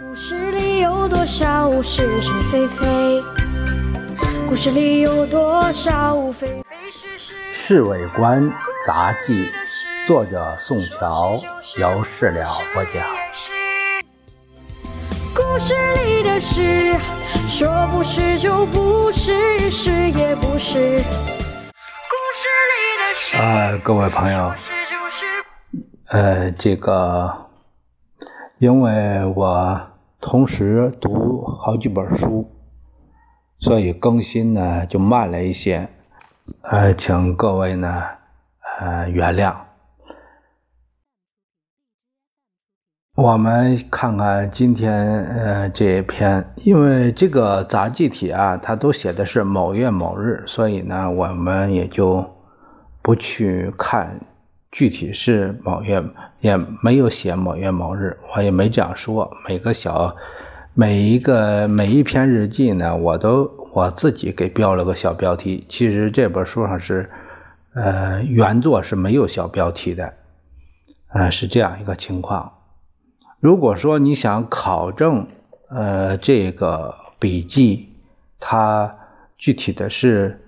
[0.00, 3.22] 故事里有多少是是非非？
[4.48, 7.34] 故事里有多少非非是是？
[7.52, 8.50] 《侍卫官
[8.86, 9.44] 杂记》，
[10.08, 11.38] 作者宋乔，
[11.76, 13.04] 由事了播讲。
[15.34, 16.96] 故事里的事，
[17.46, 20.96] 说不是就不是，是也不是。
[22.08, 24.54] 故事里的事，呃，各位朋友。
[26.08, 27.30] 呃，这个，
[28.62, 29.80] 因为我
[30.20, 32.48] 同时读好几本书，
[33.58, 35.88] 所以更新呢就慢了一些，
[36.60, 38.04] 呃，请各位呢，
[38.78, 39.52] 呃，原谅。
[43.16, 52.24] 我们看看今天呃这一篇，因为这个杂记体啊，它都写的是某月某日，所以呢，我们也就
[53.02, 54.20] 不去看
[54.72, 56.02] 具体是某月，
[56.40, 59.30] 也没有写某月某日，我也没这样说。
[59.46, 60.16] 每个小
[60.72, 65.66] 每一个每一篇日记呢，我都我自己给标了个小标题。
[65.68, 67.10] 其实这本书上是，
[67.74, 70.14] 呃，原作是没有小标题的，
[71.12, 72.52] 呃，是这样一个情况。
[73.40, 75.26] 如果说你想考证，
[75.68, 77.90] 呃，这个笔记
[78.40, 78.94] 它
[79.36, 80.40] 具体的是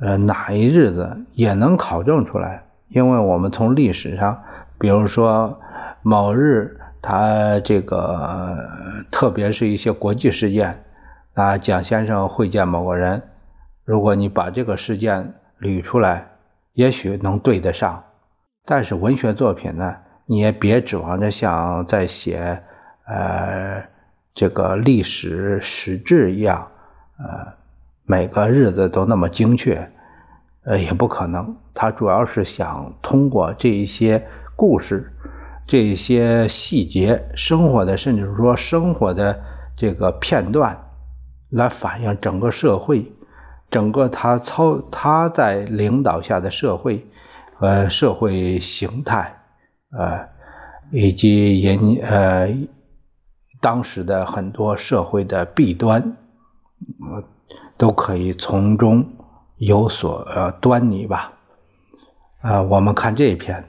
[0.00, 4.42] 呃哪一日子，也能考证出来，因为我们从历史上，
[4.78, 5.60] 比如说
[6.02, 8.56] 某日，他这个、
[9.10, 10.82] 特别是一些国际事件，
[11.34, 13.22] 啊，蒋先生会见某个人，
[13.84, 16.26] 如果你把这个事件捋出来，
[16.74, 18.02] 也许能对得上，
[18.66, 19.96] 但是文学作品呢？
[20.26, 22.62] 你也别指望着像在写
[23.06, 23.82] 呃
[24.32, 26.68] 这个历史史志一样，
[27.18, 27.52] 呃
[28.04, 29.90] 每个日子都那么精确，
[30.64, 31.56] 呃也不可能。
[31.74, 35.12] 他主要是想通过这一些故事、
[35.66, 39.40] 这一些细节、生活的，甚至是说生活的
[39.76, 40.78] 这个片段，
[41.48, 43.10] 来反映整个社会，
[43.70, 47.06] 整个他操他在领导下的社会，
[47.60, 49.36] 呃社会形态。
[49.96, 50.28] 呃，
[50.92, 52.48] 以及人呃
[53.60, 56.16] 当时的很多社会的弊端，
[57.00, 57.24] 呃，
[57.76, 59.04] 都可以从中
[59.60, 61.34] 有所呃端倪吧。
[62.40, 63.68] 呃，我们看这一篇，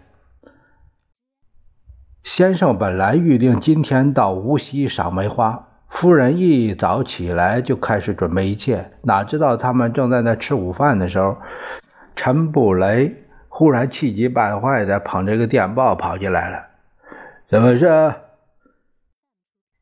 [2.24, 11.38] 先生本来预定今天到无锡赏梅花，夫人一早起来就开始准备一切，哪知道他们正在那吃午饭的时候，
[12.16, 13.18] 陈布雷。
[13.53, 16.68] 忽然气急败坏的捧着个电报跑进来了，
[17.50, 18.13] 怎么事？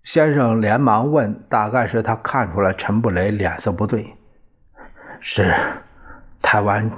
[0.04, 4.16] 先生连忙问，大概是他看出来陈布雷脸色不对，
[5.22, 5.54] 是
[6.42, 6.90] 台湾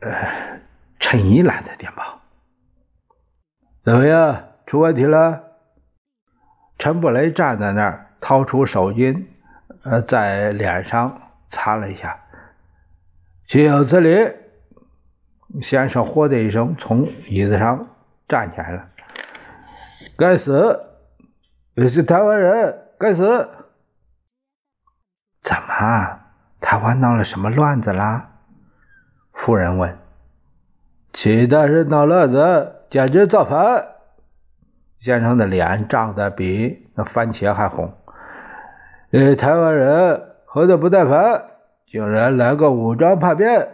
[0.00, 0.60] 呃
[0.98, 2.20] 陈怡来的电报。
[3.84, 4.44] 怎么样？
[4.66, 5.44] 出问题了？
[6.78, 9.26] 陈布雷站在那儿，掏出手巾，
[9.84, 12.20] 呃，在脸上擦了一下，
[13.46, 14.34] 岂有此理！
[15.62, 17.88] 先生“豁”的一声从椅子上
[18.28, 18.90] 站起来了。
[20.18, 20.80] 该死！
[21.74, 23.48] 你是台湾人，该死！
[25.42, 26.15] 怎么？
[26.60, 28.30] 台湾闹了什么乱子啦？
[29.32, 29.98] 夫人问。
[31.12, 33.86] 其他人闹乱子，简直造反！
[34.98, 37.94] 先生的脸涨得比那番茄还红。
[39.12, 41.44] 呃，台湾人何德不耐烦，
[41.86, 43.68] 竟然来个武装叛变！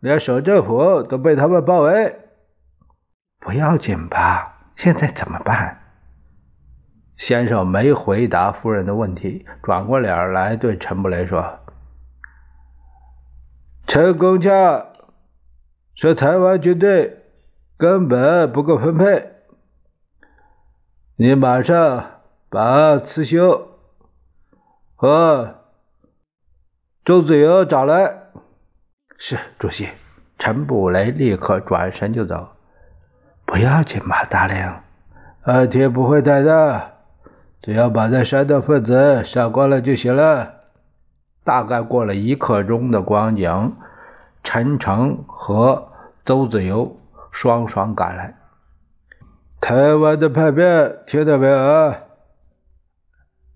[0.00, 2.18] 连省政府都被他们包围，
[3.38, 4.58] 不要紧吧？
[4.76, 5.78] 现在怎么办？
[7.16, 11.60] 先生没回答夫人的问题，转过脸来对陈布雷说
[13.92, 14.86] ：“陈公家
[15.94, 17.24] 说台湾军队
[17.76, 19.28] 根本不够分配，
[21.16, 23.68] 你马上把慈修
[24.96, 25.56] 和
[27.04, 28.28] 周子游找来。”
[29.20, 29.90] 是主席，
[30.38, 32.48] 陈布雷立刻转身就走。
[33.44, 34.72] 不要紧嘛，大令，
[35.44, 36.92] 问题不会太大，
[37.60, 40.61] 只要把这煽动分子杀光了就行了。
[41.44, 43.76] 大概过了一刻钟的光景，
[44.44, 45.90] 陈诚和
[46.24, 47.00] 邹子游
[47.30, 48.34] 双双赶来。
[49.60, 51.94] 台湾的叛变听到没有？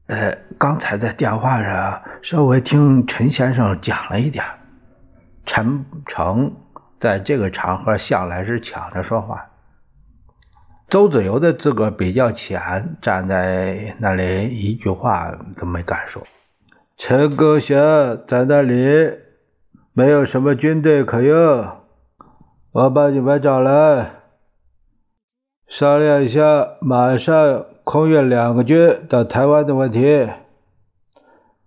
[0.07, 4.45] 呃，刚才在电话上稍微听陈先生讲了一点。
[5.45, 6.55] 陈诚
[7.01, 9.47] 在这个场合向来是抢着说话。
[10.89, 16.23] 邹子游的资格比较浅，站在那里一句话都没敢说。
[16.97, 17.77] 陈构想
[18.27, 18.75] 在那里
[19.93, 21.71] 没有什么军队可用，
[22.73, 24.13] 我把你们找来，
[25.67, 30.27] 商量一下，马上空运两个军到台湾的问题。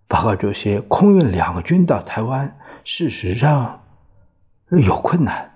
[0.07, 3.83] 报告主席，空运两个军到台湾，事实上
[4.71, 5.51] 有困难。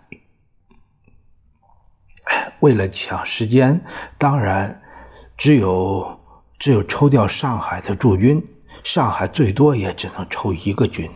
[2.59, 3.83] 为了抢时间，
[4.19, 4.83] 当然
[5.35, 6.19] 只有
[6.59, 8.47] 只有抽调上海的驻军，
[8.83, 11.09] 上海最多也只能抽一个军。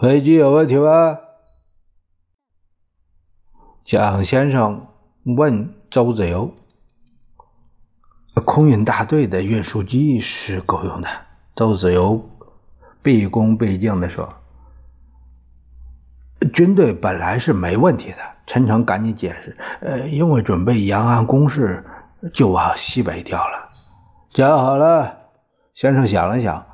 [0.00, 1.18] 飞机有问题吗？
[3.84, 4.86] 蒋先生
[5.24, 6.54] 问周子游。
[8.44, 11.08] 空运大队的运输机是够用的。
[11.56, 12.30] 周子游
[13.02, 14.28] 毕恭毕敬地说
[16.54, 21.84] ：“军队本来是没问题的。”陈诚赶紧解释：“呃，因为准备延安攻势，
[22.32, 23.70] 就往西北调了。”
[24.32, 25.27] 讲好了。
[25.80, 26.66] 先生想了想，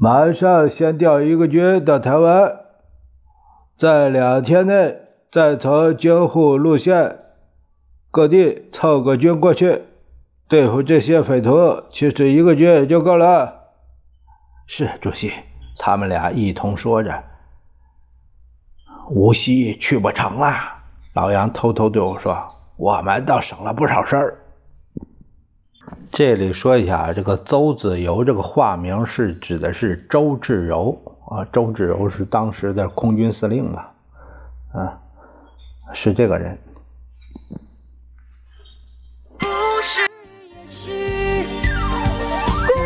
[0.00, 2.56] 马上先调一个军到台湾，
[3.78, 4.96] 在两天内
[5.30, 7.18] 再从京沪路线
[8.10, 9.82] 各地凑个军过去。
[10.48, 13.72] 对付这些匪徒，其实一个军就够了。
[14.66, 15.30] 是主席，
[15.78, 17.22] 他们俩一同说着。
[19.10, 20.48] 无锡去不成了，
[21.12, 22.42] 老杨偷偷对我说
[22.78, 24.38] ：“我们倒省了不少事儿。”
[26.12, 30.98] 这里说一下，这个邹子猷这个化名是指的是周至柔
[31.28, 33.92] 啊，周至柔是当时的空军司令吧？
[34.72, 34.98] 啊，
[35.92, 36.58] 是这个人。
[39.38, 39.46] 故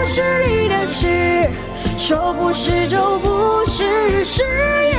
[0.06, 1.50] 事里的事，
[1.98, 4.93] 说不是就不是，是。